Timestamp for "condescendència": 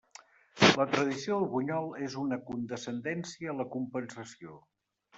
2.49-3.55